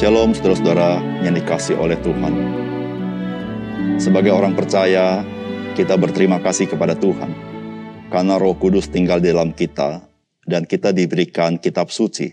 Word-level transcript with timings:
Shalom 0.00 0.32
saudara-saudara 0.32 0.96
yang 1.20 1.36
dikasih 1.36 1.76
oleh 1.76 2.00
Tuhan. 2.00 2.32
Sebagai 4.00 4.32
orang 4.32 4.56
percaya, 4.56 5.20
kita 5.76 5.92
berterima 6.00 6.40
kasih 6.40 6.72
kepada 6.72 6.96
Tuhan 6.96 7.28
karena 8.08 8.40
Roh 8.40 8.56
Kudus 8.56 8.88
tinggal 8.88 9.20
di 9.20 9.28
dalam 9.28 9.52
kita 9.52 10.00
dan 10.48 10.64
kita 10.64 10.96
diberikan 10.96 11.60
kitab 11.60 11.92
suci. 11.92 12.32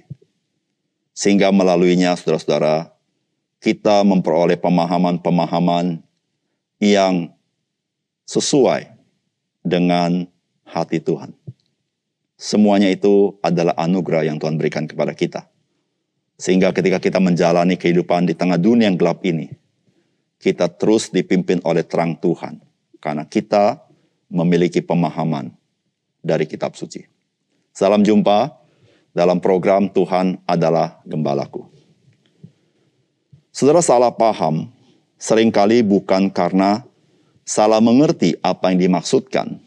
Sehingga 1.12 1.52
melaluinya 1.52 2.16
saudara-saudara, 2.16 2.88
kita 3.60 4.00
memperoleh 4.08 4.56
pemahaman-pemahaman 4.64 6.00
yang 6.80 7.36
sesuai 8.32 8.96
dengan 9.60 10.24
hati 10.64 11.04
Tuhan. 11.04 11.36
Semuanya 12.40 12.88
itu 12.88 13.36
adalah 13.44 13.76
anugerah 13.76 14.24
yang 14.24 14.40
Tuhan 14.40 14.56
berikan 14.56 14.88
kepada 14.88 15.12
kita. 15.12 15.52
Sehingga 16.38 16.70
ketika 16.70 17.02
kita 17.02 17.18
menjalani 17.18 17.82
kehidupan 17.82 18.30
di 18.30 18.38
tengah 18.38 18.62
dunia 18.62 18.86
yang 18.86 18.98
gelap 18.98 19.26
ini, 19.26 19.50
kita 20.38 20.70
terus 20.70 21.10
dipimpin 21.10 21.58
oleh 21.66 21.82
terang 21.82 22.14
Tuhan. 22.14 22.62
Karena 23.02 23.26
kita 23.26 23.82
memiliki 24.30 24.86
pemahaman 24.86 25.50
dari 26.22 26.46
kitab 26.46 26.78
suci. 26.78 27.06
Salam 27.74 28.06
jumpa 28.06 28.54
dalam 29.18 29.42
program 29.42 29.90
Tuhan 29.90 30.38
adalah 30.46 31.02
Gembalaku. 31.10 31.66
Saudara 33.50 33.82
salah 33.82 34.14
paham, 34.14 34.70
sering 35.18 35.50
kali 35.50 35.82
bukan 35.82 36.30
karena 36.30 36.86
salah 37.42 37.82
mengerti 37.82 38.38
apa 38.46 38.70
yang 38.70 38.86
dimaksudkan, 38.86 39.58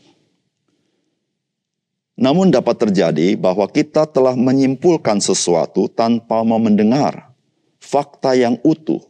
namun 2.20 2.52
dapat 2.52 2.76
terjadi 2.76 3.32
bahwa 3.40 3.64
kita 3.64 4.04
telah 4.04 4.36
menyimpulkan 4.36 5.24
sesuatu 5.24 5.88
tanpa 5.88 6.44
mau 6.44 6.60
mendengar 6.60 7.32
fakta 7.80 8.36
yang 8.36 8.60
utuh 8.60 9.00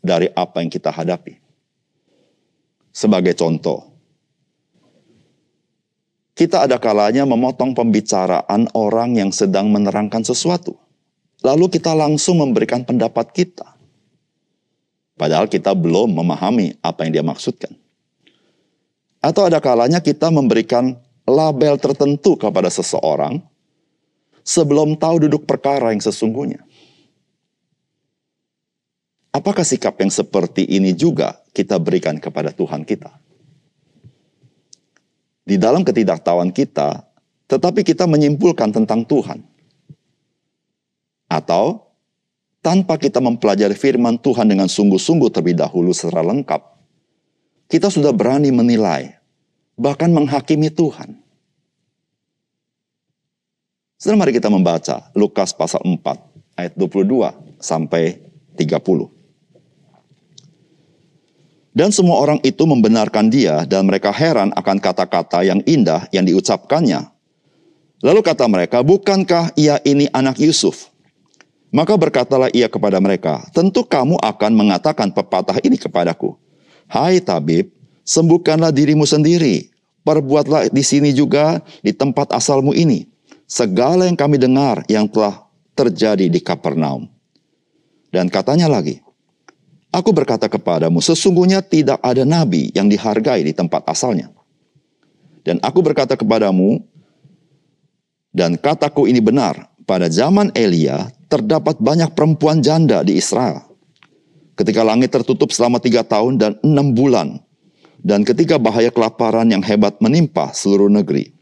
dari 0.00 0.32
apa 0.32 0.64
yang 0.64 0.72
kita 0.72 0.88
hadapi. 0.88 1.36
Sebagai 2.88 3.36
contoh, 3.36 3.92
kita 6.32 6.64
ada 6.64 6.80
kalanya 6.80 7.28
memotong 7.28 7.76
pembicaraan 7.76 8.72
orang 8.72 9.20
yang 9.20 9.28
sedang 9.28 9.68
menerangkan 9.68 10.24
sesuatu. 10.24 10.80
Lalu 11.44 11.68
kita 11.68 11.92
langsung 11.92 12.40
memberikan 12.40 12.80
pendapat 12.80 13.28
kita. 13.36 13.76
Padahal 15.20 15.52
kita 15.52 15.76
belum 15.76 16.16
memahami 16.16 16.80
apa 16.80 17.04
yang 17.04 17.12
dia 17.20 17.24
maksudkan. 17.26 17.76
Atau 19.20 19.44
ada 19.44 19.60
kalanya 19.60 20.00
kita 20.00 20.32
memberikan 20.32 20.96
label 21.24 21.80
tertentu 21.80 22.36
kepada 22.36 22.68
seseorang 22.68 23.40
sebelum 24.44 24.94
tahu 25.00 25.24
duduk 25.28 25.48
perkara 25.48 25.90
yang 25.90 26.04
sesungguhnya. 26.04 26.60
Apakah 29.34 29.66
sikap 29.66 29.98
yang 29.98 30.14
seperti 30.14 30.62
ini 30.62 30.94
juga 30.94 31.42
kita 31.50 31.80
berikan 31.82 32.22
kepada 32.22 32.54
Tuhan 32.54 32.86
kita? 32.86 33.10
Di 35.44 35.58
dalam 35.58 35.82
ketidaktahuan 35.82 36.54
kita, 36.54 37.02
tetapi 37.50 37.82
kita 37.82 38.06
menyimpulkan 38.06 38.70
tentang 38.70 39.02
Tuhan. 39.02 39.42
Atau 41.26 41.82
tanpa 42.62 42.94
kita 42.94 43.18
mempelajari 43.18 43.74
firman 43.74 44.22
Tuhan 44.22 44.46
dengan 44.46 44.70
sungguh-sungguh 44.70 45.28
terlebih 45.34 45.58
dahulu 45.58 45.90
secara 45.90 46.22
lengkap, 46.24 46.62
kita 47.66 47.90
sudah 47.90 48.14
berani 48.14 48.54
menilai 48.54 49.18
bahkan 49.74 50.10
menghakimi 50.10 50.70
Tuhan. 50.70 51.18
Sekarang 53.98 54.20
mari 54.20 54.36
kita 54.36 54.52
membaca 54.52 55.08
Lukas 55.16 55.54
pasal 55.56 55.80
4 55.82 55.96
ayat 56.58 56.72
22 56.76 57.60
sampai 57.62 58.20
30. 58.58 59.10
Dan 61.74 61.90
semua 61.90 62.22
orang 62.22 62.38
itu 62.46 62.62
membenarkan 62.62 63.26
dia 63.26 63.66
dan 63.66 63.90
mereka 63.90 64.14
heran 64.14 64.54
akan 64.54 64.78
kata-kata 64.78 65.42
yang 65.42 65.58
indah 65.66 66.06
yang 66.14 66.22
diucapkannya. 66.22 67.10
Lalu 67.98 68.20
kata 68.22 68.46
mereka, 68.46 68.84
bukankah 68.84 69.56
ia 69.58 69.82
ini 69.82 70.06
anak 70.14 70.38
Yusuf? 70.38 70.94
Maka 71.74 71.98
berkatalah 71.98 72.52
ia 72.54 72.70
kepada 72.70 73.02
mereka, 73.02 73.42
tentu 73.50 73.82
kamu 73.82 74.14
akan 74.22 74.52
mengatakan 74.54 75.10
pepatah 75.10 75.58
ini 75.66 75.74
kepadaku. 75.74 76.38
Hai 76.86 77.18
tabib, 77.18 77.74
sembuhkanlah 78.04 78.70
dirimu 78.70 79.08
sendiri 79.08 79.72
perbuatlah 80.04 80.70
di 80.70 80.84
sini 80.84 81.10
juga 81.16 81.64
di 81.80 81.90
tempat 81.90 82.36
asalmu 82.36 82.76
ini 82.76 83.08
segala 83.48 84.06
yang 84.06 84.16
kami 84.16 84.36
dengar 84.36 84.84
yang 84.86 85.08
telah 85.08 85.44
terjadi 85.74 86.30
di 86.30 86.40
Kapernaum. 86.40 87.10
Dan 88.14 88.30
katanya 88.30 88.70
lagi, 88.70 89.02
Aku 89.94 90.10
berkata 90.10 90.50
kepadamu, 90.50 90.98
sesungguhnya 90.98 91.62
tidak 91.62 92.02
ada 92.02 92.26
nabi 92.26 92.74
yang 92.74 92.90
dihargai 92.90 93.46
di 93.46 93.54
tempat 93.54 93.86
asalnya. 93.86 94.26
Dan 95.46 95.62
aku 95.62 95.86
berkata 95.86 96.18
kepadamu, 96.18 96.82
dan 98.34 98.58
kataku 98.58 99.06
ini 99.06 99.22
benar, 99.22 99.70
pada 99.86 100.10
zaman 100.10 100.50
Elia 100.58 101.14
terdapat 101.30 101.78
banyak 101.78 102.10
perempuan 102.10 102.58
janda 102.58 103.06
di 103.06 103.22
Israel. 103.22 103.62
Ketika 104.58 104.82
langit 104.82 105.14
tertutup 105.14 105.54
selama 105.54 105.78
tiga 105.78 106.02
tahun 106.02 106.42
dan 106.42 106.58
enam 106.66 106.90
bulan, 106.90 107.38
dan 108.04 108.20
ketika 108.22 108.60
bahaya 108.60 108.92
kelaparan 108.92 109.48
yang 109.48 109.64
hebat 109.64 109.96
menimpa 110.04 110.52
seluruh 110.52 110.92
negeri. 110.92 111.32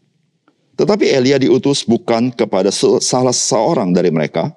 Tetapi 0.78 1.04
Elia 1.10 1.36
diutus 1.36 1.84
bukan 1.84 2.32
kepada 2.32 2.70
salah 3.02 3.34
seorang 3.34 3.92
dari 3.92 4.08
mereka, 4.08 4.54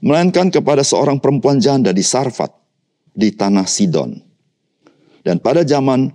melainkan 0.00 0.50
kepada 0.50 0.82
seorang 0.82 1.20
perempuan 1.20 1.60
janda 1.60 1.94
di 1.94 2.02
Sarfat, 2.02 2.50
di 3.12 3.30
tanah 3.30 3.68
Sidon. 3.68 4.18
Dan 5.22 5.38
pada 5.38 5.62
zaman 5.62 6.10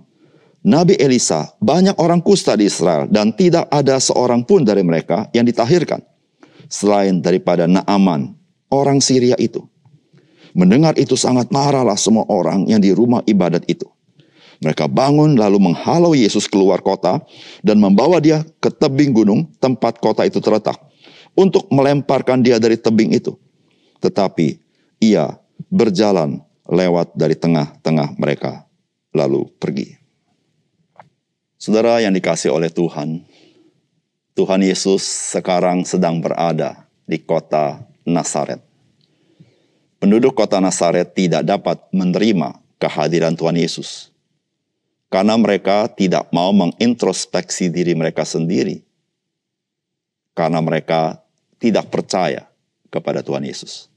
Nabi 0.60 0.98
Elisa, 1.00 1.56
banyak 1.56 1.96
orang 1.96 2.20
kusta 2.20 2.52
di 2.52 2.68
Israel 2.68 3.08
dan 3.08 3.32
tidak 3.32 3.64
ada 3.72 3.96
seorang 3.96 4.44
pun 4.44 4.60
dari 4.60 4.84
mereka 4.84 5.32
yang 5.32 5.48
ditahirkan. 5.48 6.04
Selain 6.70 7.18
daripada 7.18 7.64
Naaman, 7.64 8.36
orang 8.70 9.00
Syria 9.00 9.34
itu. 9.40 9.64
Mendengar 10.54 10.94
itu 11.00 11.16
sangat 11.16 11.50
marahlah 11.50 11.96
semua 11.96 12.26
orang 12.28 12.66
yang 12.68 12.78
di 12.78 12.94
rumah 12.94 13.24
ibadat 13.26 13.66
itu. 13.66 13.88
Mereka 14.60 14.92
bangun 14.92 15.40
lalu 15.40 15.56
menghalau 15.56 16.12
Yesus 16.12 16.44
keluar 16.44 16.84
kota 16.84 17.24
dan 17.64 17.80
membawa 17.80 18.20
dia 18.20 18.44
ke 18.60 18.68
tebing 18.68 19.16
gunung 19.16 19.48
tempat 19.56 19.96
kota 19.96 20.28
itu 20.28 20.36
terletak 20.36 20.76
untuk 21.32 21.64
melemparkan 21.72 22.44
dia 22.44 22.60
dari 22.60 22.76
tebing 22.76 23.16
itu. 23.16 23.40
Tetapi 24.04 24.60
ia 25.00 25.40
berjalan 25.72 26.44
lewat 26.68 27.16
dari 27.16 27.40
tengah-tengah 27.40 28.20
mereka 28.20 28.68
lalu 29.16 29.48
pergi. 29.56 29.96
Saudara 31.56 32.04
yang 32.04 32.12
dikasih 32.12 32.52
oleh 32.52 32.68
Tuhan, 32.68 33.24
Tuhan 34.36 34.60
Yesus 34.60 35.00
sekarang 35.36 35.88
sedang 35.88 36.20
berada 36.20 36.84
di 37.08 37.16
kota 37.16 37.80
Nazaret. 38.04 38.60
Penduduk 40.00 40.36
kota 40.36 40.60
Nazaret 40.60 41.16
tidak 41.16 41.48
dapat 41.48 41.80
menerima 41.92 42.60
kehadiran 42.80 43.36
Tuhan 43.36 43.56
Yesus 43.56 44.09
karena 45.10 45.34
mereka 45.34 45.90
tidak 45.90 46.30
mau 46.30 46.54
mengintrospeksi 46.54 47.66
diri 47.66 47.98
mereka 47.98 48.22
sendiri. 48.22 48.86
Karena 50.38 50.62
mereka 50.62 51.18
tidak 51.58 51.90
percaya 51.90 52.46
kepada 52.88 53.20
Tuhan 53.20 53.42
Yesus. 53.42 53.90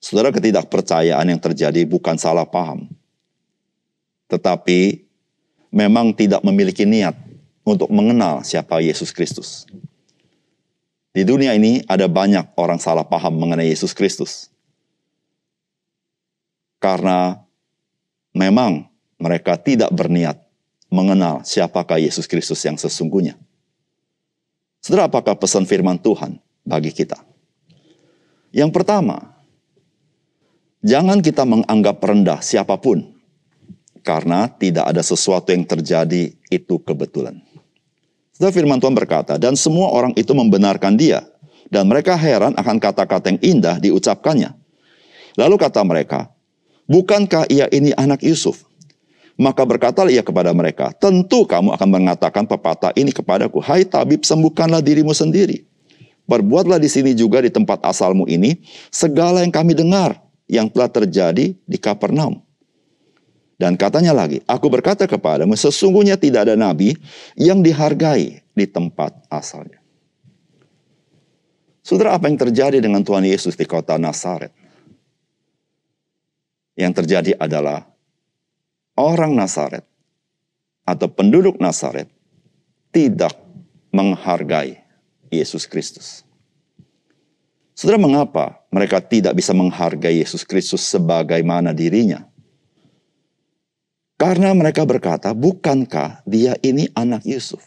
Saudara 0.00 0.32
ketidakpercayaan 0.32 1.28
yang 1.28 1.38
terjadi 1.38 1.84
bukan 1.84 2.16
salah 2.16 2.48
paham. 2.48 2.88
Tetapi 4.32 5.04
memang 5.68 6.16
tidak 6.16 6.40
memiliki 6.40 6.88
niat 6.88 7.14
untuk 7.60 7.92
mengenal 7.92 8.40
siapa 8.40 8.80
Yesus 8.80 9.12
Kristus. 9.12 9.68
Di 11.12 11.20
dunia 11.20 11.52
ini 11.52 11.84
ada 11.84 12.08
banyak 12.08 12.56
orang 12.56 12.80
salah 12.80 13.04
paham 13.04 13.36
mengenai 13.36 13.68
Yesus 13.68 13.92
Kristus. 13.92 14.48
Karena 16.80 17.36
memang 18.32 18.89
mereka 19.20 19.60
tidak 19.60 19.92
berniat 19.92 20.40
mengenal 20.90 21.46
siapakah 21.46 22.00
Yesus 22.02 22.26
Kristus 22.26 22.58
yang 22.66 22.74
sesungguhnya. 22.74 23.38
Saudara, 24.80 25.06
apakah 25.06 25.36
pesan 25.36 25.68
firman 25.68 26.00
Tuhan 26.00 26.40
bagi 26.64 26.90
kita? 26.90 27.20
Yang 28.50 28.72
pertama, 28.74 29.38
jangan 30.82 31.20
kita 31.20 31.44
menganggap 31.44 32.00
rendah 32.00 32.40
siapa 32.40 32.80
pun, 32.80 33.04
karena 34.00 34.48
tidak 34.50 34.88
ada 34.88 35.04
sesuatu 35.04 35.52
yang 35.52 35.68
terjadi 35.68 36.34
itu 36.48 36.74
kebetulan. 36.80 37.38
Saudara 38.32 38.56
firman 38.56 38.80
Tuhan 38.80 38.96
berkata, 38.96 39.36
dan 39.36 39.54
semua 39.54 39.92
orang 39.92 40.16
itu 40.16 40.32
membenarkan 40.32 40.96
dia, 40.96 41.28
dan 41.68 41.84
mereka 41.84 42.16
heran 42.16 42.56
akan 42.56 42.76
kata-kata 42.80 43.36
yang 43.36 43.40
indah 43.44 43.76
diucapkannya. 43.78 44.56
Lalu 45.38 45.54
kata 45.60 45.84
mereka, 45.84 46.32
bukankah 46.88 47.46
ia 47.52 47.68
ini 47.68 47.92
anak 47.94 48.24
Yusuf? 48.24 48.69
Maka 49.40 49.64
berkatalah 49.64 50.12
ia 50.12 50.20
kepada 50.20 50.52
mereka, 50.52 50.92
tentu 51.00 51.48
kamu 51.48 51.72
akan 51.72 51.88
mengatakan 51.88 52.44
pepatah 52.44 52.92
ini 52.92 53.08
kepadaku, 53.08 53.64
Hai 53.64 53.88
tabib, 53.88 54.20
sembuhkanlah 54.20 54.84
dirimu 54.84 55.16
sendiri. 55.16 55.64
Berbuatlah 56.28 56.76
di 56.76 56.92
sini 56.92 57.16
juga 57.16 57.40
di 57.40 57.48
tempat 57.48 57.80
asalmu 57.80 58.28
ini, 58.28 58.60
segala 58.92 59.40
yang 59.40 59.48
kami 59.48 59.72
dengar, 59.72 60.20
yang 60.44 60.68
telah 60.68 60.92
terjadi 60.92 61.56
di 61.56 61.78
Kapernaum. 61.80 62.44
Dan 63.56 63.80
katanya 63.80 64.12
lagi, 64.12 64.44
aku 64.44 64.68
berkata 64.68 65.08
kepadamu, 65.08 65.56
sesungguhnya 65.56 66.20
tidak 66.20 66.44
ada 66.44 66.54
nabi 66.60 67.00
yang 67.32 67.64
dihargai 67.64 68.44
di 68.52 68.66
tempat 68.68 69.24
asalnya. 69.32 69.80
Saudara, 71.80 72.12
apa 72.12 72.28
yang 72.28 72.36
terjadi 72.36 72.76
dengan 72.76 73.00
Tuhan 73.00 73.24
Yesus 73.24 73.56
di 73.56 73.64
kota 73.64 73.96
Nazaret? 73.96 74.52
Yang 76.76 76.92
terjadi 77.04 77.32
adalah 77.40 77.89
orang 79.00 79.32
Nazaret 79.32 79.88
atau 80.84 81.08
penduduk 81.08 81.56
Nazaret 81.56 82.12
tidak 82.92 83.32
menghargai 83.88 84.84
Yesus 85.32 85.64
Kristus. 85.64 86.28
Saudara, 87.72 87.96
mengapa 87.96 88.60
mereka 88.68 89.00
tidak 89.00 89.32
bisa 89.32 89.56
menghargai 89.56 90.20
Yesus 90.20 90.44
Kristus 90.44 90.84
sebagaimana 90.84 91.72
dirinya? 91.72 92.28
Karena 94.20 94.52
mereka 94.52 94.84
berkata, 94.84 95.32
bukankah 95.32 96.20
dia 96.28 96.52
ini 96.60 96.92
anak 96.92 97.24
Yusuf? 97.24 97.64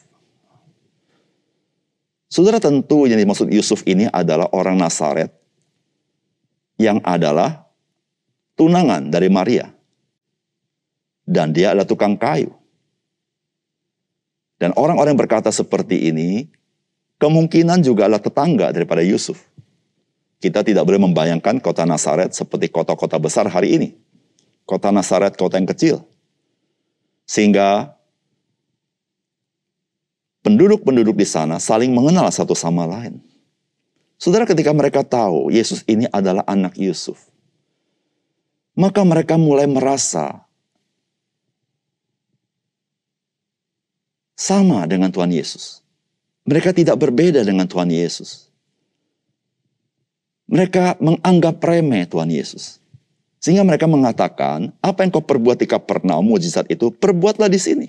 Saudara 2.29 2.61
tentu 2.61 3.09
yang 3.09 3.17
dimaksud 3.17 3.49
Yusuf 3.49 3.81
ini 3.89 4.05
adalah 4.05 4.53
orang 4.53 4.77
Nazaret 4.77 5.33
yang 6.77 7.01
adalah 7.01 7.65
tunangan 8.53 9.09
dari 9.09 9.33
Maria. 9.33 9.72
Dan 11.23 11.55
dia 11.55 11.71
adalah 11.71 11.87
tukang 11.87 12.19
kayu. 12.19 12.51
Dan 14.59 14.75
orang-orang 14.75 15.15
yang 15.15 15.21
berkata 15.23 15.51
seperti 15.51 16.11
ini, 16.11 16.47
kemungkinan 17.19 17.83
juga 17.83 18.07
adalah 18.07 18.23
tetangga 18.23 18.71
daripada 18.71 19.03
Yusuf. 19.03 19.39
Kita 20.43 20.59
tidak 20.59 20.83
boleh 20.83 20.99
membayangkan 20.99 21.63
kota 21.63 21.87
Nazaret 21.87 22.35
seperti 22.35 22.67
kota-kota 22.67 23.15
besar 23.15 23.47
hari 23.47 23.79
ini. 23.79 23.89
Kota 24.67 24.91
Nazaret 24.91 25.35
kota 25.39 25.55
yang 25.55 25.67
kecil. 25.67 26.03
Sehingga 27.23 27.95
penduduk-penduduk 30.43 31.15
di 31.15 31.23
sana 31.23 31.59
saling 31.63 31.95
mengenal 31.95 32.27
satu 32.27 32.51
sama 32.51 32.83
lain. 32.83 33.23
Saudara 34.19 34.47
ketika 34.47 34.71
mereka 34.71 35.03
tahu 35.03 35.51
Yesus 35.51 35.83
ini 35.87 36.07
adalah 36.11 36.43
anak 36.47 36.75
Yusuf, 36.79 37.31
maka 38.75 39.03
mereka 39.03 39.35
mulai 39.39 39.67
merasa 39.67 40.42
sama 44.43 44.83
dengan 44.83 45.07
Tuhan 45.07 45.31
Yesus. 45.31 45.79
Mereka 46.43 46.75
tidak 46.75 46.99
berbeda 46.99 47.47
dengan 47.47 47.63
Tuhan 47.63 47.87
Yesus. 47.87 48.51
Mereka 50.51 50.99
menganggap 50.99 51.63
remeh 51.63 52.03
Tuhan 52.03 52.27
Yesus. 52.27 52.83
Sehingga 53.39 53.63
mereka 53.63 53.87
mengatakan, 53.87 54.75
apa 54.83 55.03
yang 55.03 55.15
kau 55.15 55.23
perbuat 55.23 55.63
di 55.63 55.67
Kapernaum, 55.67 56.27
mujizat 56.27 56.67
itu, 56.67 56.91
perbuatlah 56.91 57.47
di 57.47 57.59
sini. 57.59 57.87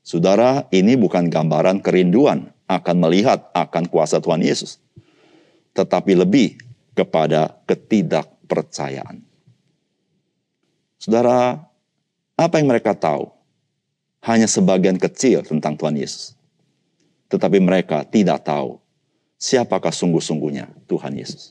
Saudara, 0.00 0.64
ini 0.72 0.96
bukan 0.96 1.28
gambaran 1.28 1.84
kerinduan 1.84 2.48
akan 2.68 2.96
melihat 3.04 3.52
akan 3.52 3.84
kuasa 3.92 4.24
Tuhan 4.24 4.40
Yesus. 4.40 4.80
Tetapi 5.76 6.16
lebih 6.16 6.56
kepada 6.96 7.60
ketidakpercayaan. 7.68 9.20
Saudara, 10.96 11.60
apa 12.36 12.54
yang 12.56 12.68
mereka 12.68 12.96
tahu? 12.96 13.41
Hanya 14.22 14.46
sebagian 14.46 14.96
kecil 15.02 15.42
tentang 15.42 15.74
Tuhan 15.74 15.98
Yesus. 15.98 16.38
Tetapi 17.26 17.58
mereka 17.58 18.06
tidak 18.06 18.46
tahu 18.46 18.78
siapakah 19.34 19.90
sungguh-sungguhnya 19.90 20.70
Tuhan 20.86 21.18
Yesus. 21.18 21.50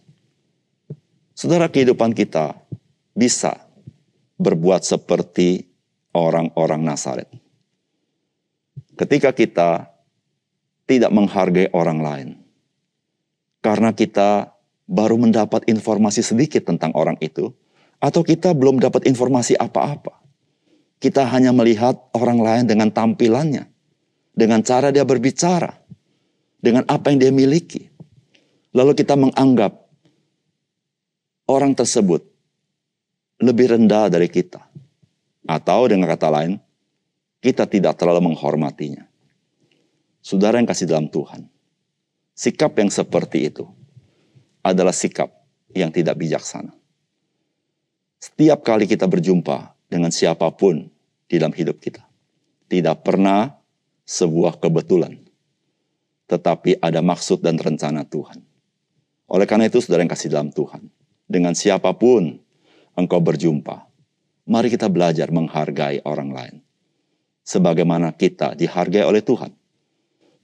Saudara, 1.35 1.67
kehidupan 1.67 2.15
kita 2.15 2.55
bisa 3.11 3.59
berbuat 4.39 4.87
seperti 4.87 5.67
orang-orang 6.15 6.85
Nazaret. 6.85 7.27
Ketika 8.95 9.35
kita 9.35 9.91
tidak 10.87 11.11
menghargai 11.11 11.67
orang 11.75 11.99
lain, 11.99 12.29
karena 13.59 13.91
kita 13.91 14.53
baru 14.85 15.17
mendapat 15.17 15.65
informasi 15.65 16.23
sedikit 16.23 16.63
tentang 16.63 16.93
orang 16.93 17.17
itu, 17.19 17.51
atau 17.97 18.21
kita 18.21 18.53
belum 18.53 18.77
dapat 18.77 19.09
informasi 19.09 19.57
apa-apa. 19.57 20.20
Kita 21.01 21.25
hanya 21.33 21.49
melihat 21.49 21.97
orang 22.13 22.37
lain 22.37 22.63
dengan 22.69 22.93
tampilannya, 22.93 23.65
dengan 24.37 24.61
cara 24.61 24.93
dia 24.93 25.01
berbicara, 25.01 25.81
dengan 26.61 26.85
apa 26.85 27.09
yang 27.09 27.17
dia 27.17 27.33
miliki. 27.33 27.89
Lalu 28.77 28.93
kita 28.93 29.17
menganggap 29.17 29.81
orang 31.49 31.73
tersebut 31.73 32.21
lebih 33.41 33.73
rendah 33.73 34.13
dari 34.13 34.29
kita. 34.29 34.61
Atau 35.49 35.89
dengan 35.89 36.05
kata 36.05 36.29
lain, 36.29 36.61
kita 37.41 37.65
tidak 37.65 37.97
terlalu 37.97 38.29
menghormatinya. 38.29 39.09
Saudara 40.21 40.61
yang 40.61 40.69
kasih 40.69 40.85
dalam 40.85 41.09
Tuhan, 41.09 41.49
sikap 42.37 42.77
yang 42.77 42.93
seperti 42.93 43.49
itu 43.49 43.65
adalah 44.61 44.93
sikap 44.93 45.33
yang 45.73 45.89
tidak 45.89 46.13
bijaksana. 46.21 46.69
Setiap 48.21 48.61
kali 48.61 48.85
kita 48.85 49.09
berjumpa 49.09 49.73
dengan 49.89 50.13
siapa 50.13 50.45
pun 50.53 50.90
di 51.31 51.39
dalam 51.39 51.55
hidup 51.55 51.79
kita, 51.79 52.03
tidak 52.67 53.07
pernah 53.07 53.55
sebuah 54.03 54.59
kebetulan 54.59 55.31
tetapi 56.31 56.79
ada 56.79 57.03
maksud 57.03 57.43
dan 57.43 57.59
rencana 57.59 58.07
Tuhan. 58.07 58.39
Oleh 59.27 59.43
karena 59.43 59.67
itu, 59.67 59.83
saudara 59.83 60.07
yang 60.07 60.15
kasih 60.15 60.31
dalam 60.31 60.47
Tuhan, 60.55 60.87
dengan 61.27 61.51
siapa 61.51 61.91
pun 61.91 62.39
engkau 62.95 63.19
berjumpa, 63.19 63.83
mari 64.47 64.71
kita 64.71 64.87
belajar 64.87 65.27
menghargai 65.27 65.99
orang 66.07 66.31
lain. 66.31 66.55
Sebagaimana 67.43 68.15
kita 68.15 68.55
dihargai 68.55 69.03
oleh 69.03 69.19
Tuhan. 69.19 69.51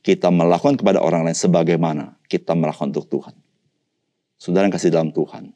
Kita 0.04 0.28
melakukan 0.28 0.76
kepada 0.76 1.00
orang 1.00 1.28
lain 1.28 1.36
sebagaimana 1.36 2.20
kita 2.28 2.52
melakukan 2.52 2.96
untuk 2.96 3.08
Tuhan. 3.08 3.36
Saudara 4.40 4.68
yang 4.68 4.76
kasih 4.76 4.92
dalam 4.92 5.12
Tuhan, 5.12 5.52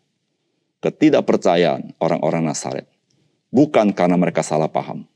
ketidakpercayaan 0.79 1.99
orang-orang 1.99 2.47
Nazaret 2.47 2.87
bukan 3.51 3.95
karena 3.95 4.19
mereka 4.19 4.43
salah 4.43 4.67
paham, 4.67 5.07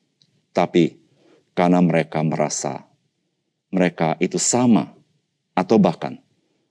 tapi 0.56 0.96
karena 1.52 1.84
mereka 1.84 2.24
merasa 2.24 2.88
mereka 3.68 4.16
itu 4.24 4.40
sama 4.40 4.96
atau 5.52 5.76
bahkan 5.76 6.16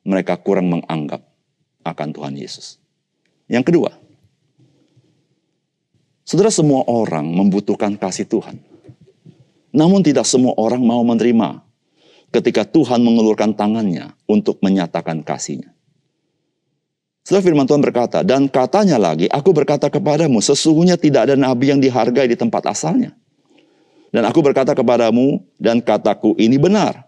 mereka 0.09 0.41
kurang 0.41 0.73
menganggap 0.73 1.21
akan 1.85 2.09
Tuhan 2.17 2.35
Yesus. 2.41 2.81
Yang 3.45 3.73
kedua, 3.73 3.93
saudara 6.25 6.49
semua 6.49 6.89
orang 6.89 7.29
membutuhkan 7.29 8.01
kasih 8.01 8.25
Tuhan. 8.25 8.57
Namun 9.75 10.01
tidak 10.01 10.25
semua 10.25 10.57
orang 10.57 10.81
mau 10.81 11.05
menerima 11.05 11.61
ketika 12.33 12.65
Tuhan 12.65 13.05
mengulurkan 13.05 13.53
tangannya 13.53 14.17
untuk 14.25 14.63
menyatakan 14.65 15.21
kasihnya. 15.21 15.75
Setelah 17.25 17.41
firman 17.41 17.65
Tuhan 17.65 17.81
berkata, 17.81 18.21
dan 18.21 18.53
katanya 18.53 19.01
lagi, 19.01 19.25
aku 19.33 19.57
berkata 19.57 19.89
kepadamu, 19.89 20.45
sesungguhnya 20.45 21.01
tidak 21.01 21.33
ada 21.33 21.35
nabi 21.41 21.73
yang 21.73 21.81
dihargai 21.81 22.29
di 22.29 22.37
tempat 22.37 22.69
asalnya. 22.69 23.17
Dan 24.15 24.23
aku 24.23 24.47
berkata 24.47 24.79
kepadamu, 24.79 25.43
dan 25.59 25.83
kataku 25.83 26.39
ini 26.39 26.55
benar. 26.55 27.03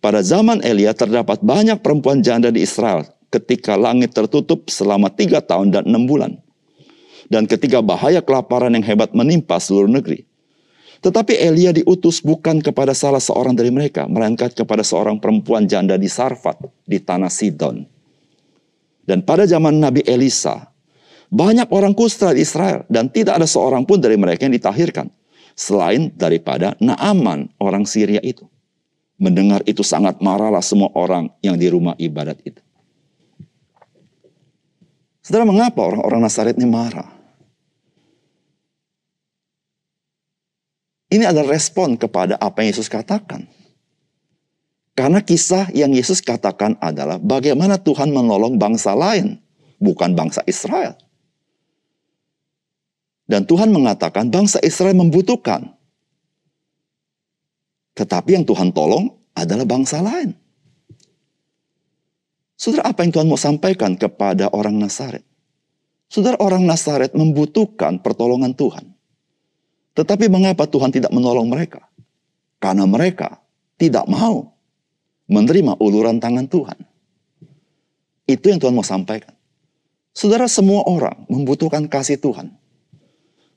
Pada 0.00 0.24
zaman 0.24 0.64
Elia 0.64 0.96
terdapat 0.96 1.44
banyak 1.44 1.84
perempuan 1.84 2.24
janda 2.24 2.48
di 2.48 2.64
Israel 2.64 3.04
ketika 3.28 3.76
langit 3.76 4.16
tertutup 4.16 4.64
selama 4.72 5.12
tiga 5.12 5.44
tahun 5.44 5.76
dan 5.76 5.84
enam 5.84 6.08
bulan. 6.08 6.40
Dan 7.28 7.44
ketika 7.44 7.84
bahaya 7.84 8.24
kelaparan 8.24 8.72
yang 8.72 8.80
hebat 8.80 9.12
menimpa 9.12 9.60
seluruh 9.60 9.92
negeri. 9.92 10.24
Tetapi 11.04 11.36
Elia 11.36 11.76
diutus 11.76 12.24
bukan 12.24 12.64
kepada 12.64 12.96
salah 12.96 13.20
seorang 13.20 13.52
dari 13.52 13.68
mereka, 13.68 14.08
melainkan 14.08 14.48
kepada 14.48 14.80
seorang 14.80 15.20
perempuan 15.20 15.68
janda 15.68 16.00
di 16.00 16.08
Sarfat, 16.08 16.64
di 16.88 16.96
tanah 16.96 17.28
Sidon. 17.28 17.84
Dan 19.04 19.20
pada 19.20 19.44
zaman 19.44 19.76
Nabi 19.76 20.00
Elisa, 20.08 20.72
banyak 21.28 21.68
orang 21.68 21.92
kusta 21.92 22.32
di 22.32 22.40
Israel 22.40 22.88
dan 22.88 23.12
tidak 23.12 23.36
ada 23.36 23.44
seorang 23.44 23.84
pun 23.84 24.00
dari 24.00 24.16
mereka 24.16 24.48
yang 24.48 24.56
ditahirkan. 24.56 25.12
Selain 25.58 26.14
daripada 26.14 26.78
Naaman, 26.78 27.50
orang 27.58 27.82
Syria 27.82 28.22
itu. 28.22 28.46
Mendengar 29.18 29.66
itu 29.66 29.82
sangat 29.82 30.22
marahlah 30.22 30.62
semua 30.62 30.94
orang 30.94 31.34
yang 31.42 31.58
di 31.58 31.66
rumah 31.66 31.98
ibadat 31.98 32.38
itu. 32.46 32.62
Saudara, 35.18 35.42
mengapa 35.42 35.82
orang-orang 35.82 36.22
Nasaret 36.22 36.54
ini 36.54 36.70
marah? 36.70 37.10
Ini 41.10 41.26
adalah 41.26 41.50
respon 41.50 41.98
kepada 41.98 42.38
apa 42.38 42.62
yang 42.62 42.70
Yesus 42.70 42.86
katakan. 42.86 43.50
Karena 44.94 45.18
kisah 45.18 45.74
yang 45.74 45.90
Yesus 45.90 46.22
katakan 46.22 46.78
adalah 46.78 47.18
bagaimana 47.18 47.82
Tuhan 47.82 48.14
menolong 48.14 48.62
bangsa 48.62 48.94
lain, 48.94 49.42
bukan 49.82 50.14
bangsa 50.14 50.46
Israel. 50.46 50.94
Dan 53.28 53.44
Tuhan 53.44 53.68
mengatakan 53.68 54.32
bangsa 54.32 54.56
Israel 54.64 54.96
membutuhkan 54.96 55.78
tetapi 57.98 58.38
yang 58.38 58.46
Tuhan 58.46 58.70
tolong 58.70 59.10
adalah 59.34 59.66
bangsa 59.66 59.98
lain. 59.98 60.30
Saudara, 62.54 62.94
apa 62.94 63.02
yang 63.02 63.10
Tuhan 63.10 63.26
mau 63.26 63.38
sampaikan 63.38 63.98
kepada 63.98 64.54
orang 64.54 64.78
Nazaret? 64.78 65.26
Saudara 66.06 66.38
orang 66.38 66.62
Nazaret 66.62 67.10
membutuhkan 67.18 67.98
pertolongan 67.98 68.54
Tuhan. 68.54 68.94
Tetapi 69.98 70.30
mengapa 70.30 70.70
Tuhan 70.70 70.94
tidak 70.94 71.10
menolong 71.10 71.50
mereka? 71.50 71.90
Karena 72.62 72.86
mereka 72.86 73.42
tidak 73.74 74.06
mau 74.06 74.46
menerima 75.26 75.74
uluran 75.82 76.22
tangan 76.22 76.46
Tuhan. 76.46 76.78
Itu 78.30 78.46
yang 78.46 78.62
Tuhan 78.62 78.78
mau 78.78 78.86
sampaikan. 78.86 79.34
Saudara 80.14 80.46
semua 80.46 80.86
orang 80.86 81.26
membutuhkan 81.26 81.90
kasih 81.90 82.18
Tuhan. 82.18 82.54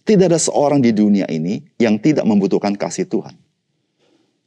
Tidak 0.01 0.25
ada 0.25 0.41
seorang 0.41 0.81
di 0.81 0.91
dunia 0.91 1.29
ini 1.29 1.61
yang 1.77 2.01
tidak 2.01 2.25
membutuhkan 2.25 2.73
kasih 2.73 3.05
Tuhan. 3.05 3.37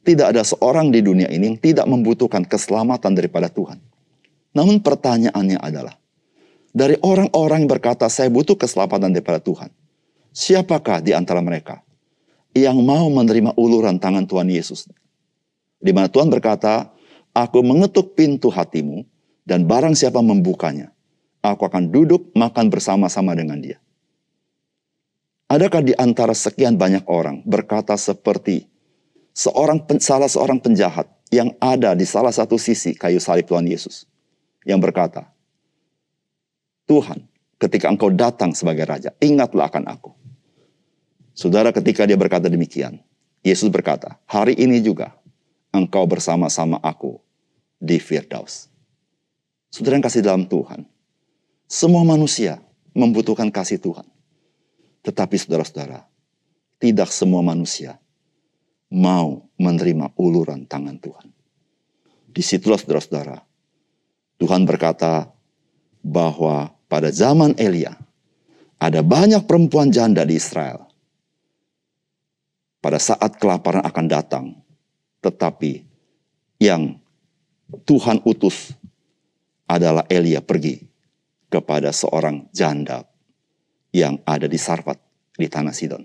Tidak 0.05 0.27
ada 0.35 0.45
seorang 0.45 0.93
di 0.93 1.01
dunia 1.01 1.31
ini 1.31 1.55
yang 1.55 1.59
tidak 1.59 1.87
membutuhkan 1.89 2.45
keselamatan 2.45 3.17
daripada 3.17 3.49
Tuhan. 3.49 3.81
Namun 4.53 4.83
pertanyaannya 4.83 5.57
adalah, 5.57 5.97
dari 6.75 6.99
orang-orang 7.01 7.65
yang 7.65 7.71
berkata, 7.71 8.05
saya 8.11 8.27
butuh 8.29 8.59
keselamatan 8.59 9.15
daripada 9.15 9.39
Tuhan. 9.39 9.71
Siapakah 10.35 10.99
di 10.99 11.15
antara 11.15 11.39
mereka 11.39 11.79
yang 12.51 12.75
mau 12.83 13.07
menerima 13.07 13.55
uluran 13.55 13.95
tangan 13.97 14.27
Tuhan 14.27 14.51
Yesus? 14.51 14.91
Di 15.79 15.91
mana 15.95 16.11
Tuhan 16.11 16.27
berkata, 16.27 16.91
aku 17.31 17.63
mengetuk 17.63 18.15
pintu 18.15 18.51
hatimu, 18.51 19.07
dan 19.45 19.69
barang 19.69 19.93
siapa 19.93 20.19
membukanya, 20.25 20.89
aku 21.45 21.69
akan 21.69 21.93
duduk 21.93 22.33
makan 22.33 22.73
bersama-sama 22.73 23.37
dengan 23.37 23.61
dia. 23.61 23.77
Adakah 25.45 25.85
di 25.85 25.93
antara 25.93 26.33
sekian 26.33 26.73
banyak 26.73 27.05
orang 27.05 27.45
berkata 27.45 27.93
seperti 27.93 28.65
seorang 29.29 29.85
salah 30.01 30.25
seorang 30.25 30.57
penjahat 30.57 31.05
yang 31.29 31.53
ada 31.61 31.93
di 31.93 32.01
salah 32.01 32.33
satu 32.33 32.57
sisi 32.57 32.97
kayu 32.97 33.21
salib 33.21 33.45
Tuhan 33.45 33.69
Yesus 33.69 34.09
yang 34.65 34.81
berkata, 34.81 35.29
Tuhan, 36.89 37.29
ketika 37.61 37.93
engkau 37.93 38.09
datang 38.09 38.57
sebagai 38.57 38.89
raja, 38.89 39.13
ingatlah 39.21 39.69
akan 39.69 39.85
aku. 39.85 40.11
Saudara 41.37 41.69
ketika 41.69 42.09
dia 42.09 42.17
berkata 42.17 42.49
demikian, 42.49 42.97
Yesus 43.45 43.69
berkata, 43.69 44.17
hari 44.25 44.57
ini 44.57 44.81
juga 44.81 45.13
engkau 45.69 46.09
bersama-sama 46.09 46.81
aku 46.81 47.21
di 47.77 48.01
Firdaus. 48.01 48.71
Saudara 49.69 49.99
yang 49.99 50.05
kasih 50.07 50.25
dalam 50.25 50.49
Tuhan, 50.49 50.87
semua 51.69 52.01
manusia 52.01 52.57
membutuhkan 52.95 53.51
kasih 53.53 53.77
Tuhan. 53.77 54.14
Tetapi 55.05 55.35
saudara-saudara, 55.37 56.01
tidak 56.81 57.13
semua 57.13 57.45
manusia 57.45 58.01
mau 58.89 59.45
menerima 59.61 60.17
uluran 60.17 60.65
tangan 60.65 60.97
Tuhan. 60.97 61.29
Di 62.25 62.41
situlah 62.41 62.81
saudara-saudara, 62.81 63.37
Tuhan 64.41 64.65
berkata 64.65 65.29
bahwa 66.01 66.73
pada 66.89 67.13
zaman 67.13 67.53
Elia, 67.55 67.93
ada 68.81 69.05
banyak 69.05 69.45
perempuan 69.47 69.93
janda 69.93 70.25
di 70.27 70.35
Israel. 70.35 70.89
Pada 72.83 73.01
saat 73.01 73.37
kelaparan 73.41 73.81
akan 73.81 74.05
datang, 74.05 74.45
tetapi 75.21 75.81
yang 76.61 77.01
Tuhan 77.87 78.21
utus 78.25 78.77
adalah 79.65 80.05
Elia 80.05 80.41
pergi 80.41 80.85
kepada 81.49 81.89
seorang 81.89 82.45
janda 82.53 83.01
yang 83.95 84.19
ada 84.27 84.51
di 84.51 84.59
Sarfat 84.59 84.99
di 85.39 85.47
tanah 85.47 85.71
Sidon. 85.71 86.03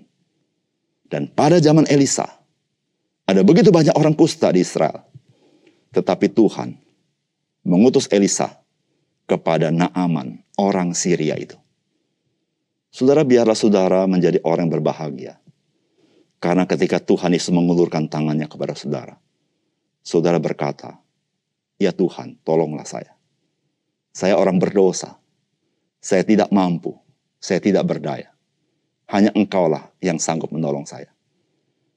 Dan 1.11 1.27
pada 1.27 1.59
zaman 1.59 1.83
Elisa, 1.91 2.23
ada 3.27 3.43
begitu 3.43 3.67
banyak 3.67 3.91
orang 3.99 4.15
kusta 4.15 4.47
di 4.55 4.63
Israel. 4.63 5.03
Tetapi 5.91 6.31
Tuhan 6.31 6.71
mengutus 7.67 8.07
Elisa 8.07 8.63
kepada 9.27 9.75
Naaman, 9.75 10.39
orang 10.55 10.95
Syria 10.95 11.35
itu. 11.35 11.59
Saudara, 12.91 13.27
biarlah 13.27 13.55
saudara 13.55 14.07
menjadi 14.07 14.39
orang 14.47 14.67
yang 14.67 14.79
berbahagia. 14.79 15.33
Karena 16.39 16.63
ketika 16.63 16.99
Tuhan 16.99 17.35
Yesus 17.35 17.51
mengulurkan 17.51 18.07
tangannya 18.07 18.47
kepada 18.47 18.75
saudara, 18.75 19.15
saudara 20.03 20.39
berkata, 20.39 20.99
Ya 21.75 21.91
Tuhan, 21.91 22.39
tolonglah 22.43 22.87
saya. 22.87 23.15
Saya 24.11 24.35
orang 24.35 24.59
berdosa. 24.59 25.17
Saya 26.03 26.25
tidak 26.27 26.51
mampu. 26.51 26.97
Saya 27.41 27.57
tidak 27.57 27.89
berdaya. 27.89 28.29
Hanya 29.09 29.33
engkaulah 29.33 29.89
yang 29.99 30.21
sanggup 30.21 30.53
menolong 30.53 30.85
saya. 30.85 31.09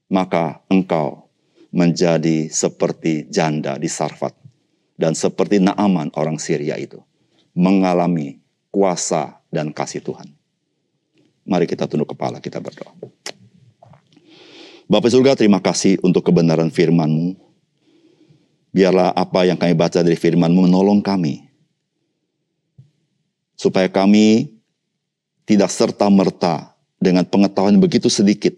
Maka 0.09 0.65
engkau 0.73 1.29
menjadi 1.69 2.49
seperti 2.49 3.29
janda 3.29 3.77
di 3.77 3.87
Sarfat. 3.87 4.33
Dan 4.95 5.13
seperti 5.13 5.59
Naaman 5.59 6.15
orang 6.15 6.39
Syria 6.39 6.79
itu 6.79 7.03
mengalami 7.51 8.39
kuasa 8.71 9.43
dan 9.51 9.75
kasih 9.75 10.03
Tuhan. 10.03 10.31
Mari 11.45 11.67
kita 11.67 11.91
tunduk 11.91 12.15
kepala, 12.15 12.39
kita 12.39 12.63
berdoa. 12.63 12.95
Bapak 14.87 15.11
surga, 15.11 15.35
terima 15.35 15.59
kasih 15.59 15.99
untuk 16.07 16.23
kebenaran 16.23 16.71
firman-Mu. 16.71 17.35
Biarlah 18.71 19.11
apa 19.11 19.43
yang 19.43 19.59
kami 19.59 19.75
baca 19.75 19.99
dari 19.99 20.15
firman-Mu 20.15 20.71
menolong 20.71 21.03
kami. 21.03 21.43
Supaya 23.59 23.91
kami 23.91 24.54
tidak 25.45 25.69
serta-merta 25.73 26.73
dengan 27.01 27.25
pengetahuan 27.29 27.77
begitu 27.81 28.09
sedikit. 28.09 28.57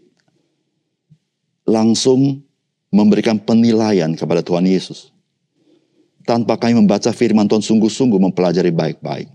Langsung 1.66 2.46
memberikan 2.94 3.42
penilaian 3.42 4.14
kepada 4.14 4.38
Tuhan 4.40 4.70
Yesus 4.70 5.10
tanpa 6.26 6.58
kami 6.58 6.78
membaca 6.78 7.10
firman 7.14 7.46
Tuhan 7.46 7.62
sungguh-sungguh 7.62 8.18
mempelajari 8.18 8.74
baik-baik. 8.74 9.30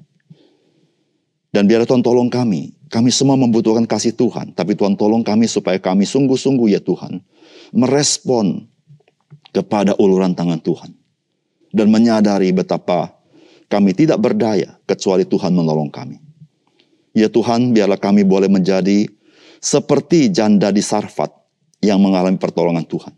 Dan 1.52 1.68
biar 1.68 1.84
Tuhan 1.84 2.04
tolong 2.04 2.32
kami. 2.32 2.76
Kami 2.92 3.12
semua 3.12 3.40
membutuhkan 3.40 3.88
kasih 3.88 4.16
Tuhan. 4.16 4.56
Tapi 4.56 4.76
Tuhan 4.76 4.96
tolong 5.00 5.24
kami 5.24 5.48
supaya 5.48 5.80
kami 5.80 6.08
sungguh-sungguh 6.08 6.76
ya 6.76 6.80
Tuhan. 6.84 7.20
Merespon 7.76 8.68
kepada 9.52 9.96
uluran 10.00 10.32
tangan 10.36 10.60
Tuhan. 10.60 10.92
Dan 11.72 11.88
menyadari 11.92 12.52
betapa 12.52 13.16
kami 13.72 13.96
tidak 13.96 14.20
berdaya 14.20 14.76
kecuali 14.84 15.24
Tuhan 15.24 15.56
menolong 15.56 15.88
kami. 15.92 16.31
Ya 17.12 17.28
Tuhan 17.28 17.76
biarlah 17.76 18.00
kami 18.00 18.24
boleh 18.24 18.48
menjadi 18.48 19.08
seperti 19.60 20.32
janda 20.32 20.72
di 20.72 20.80
Sarfat 20.80 21.30
yang 21.84 22.00
mengalami 22.00 22.40
pertolongan 22.40 22.88
Tuhan. 22.88 23.14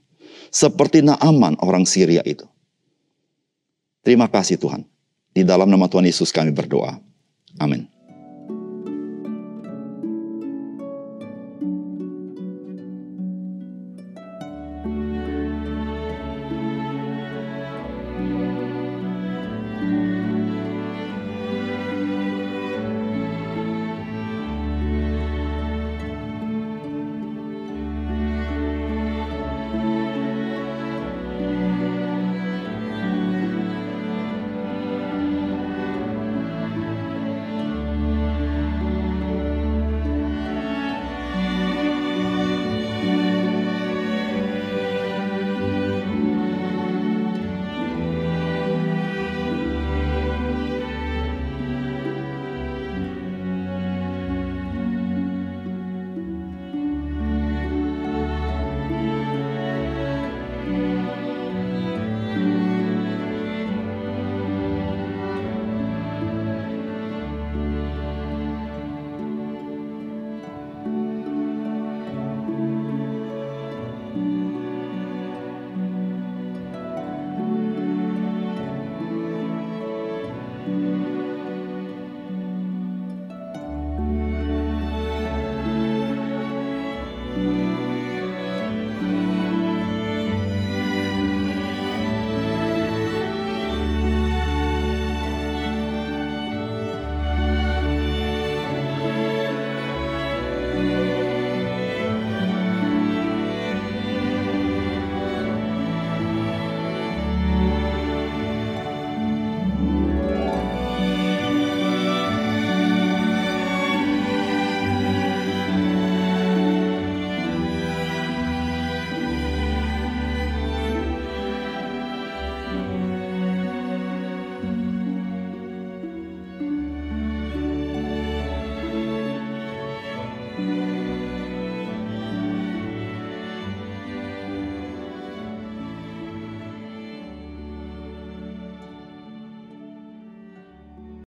Seperti 0.53 1.01
Naaman 1.05 1.57
orang 1.61 1.85
Syria 1.85 2.21
itu. 2.25 2.45
Terima 4.03 4.27
kasih 4.27 4.59
Tuhan. 4.59 4.85
Di 5.33 5.41
dalam 5.41 5.65
nama 5.69 5.89
Tuhan 5.89 6.05
Yesus 6.05 6.29
kami 6.29 6.53
berdoa. 6.53 6.99
Amin. 7.57 7.92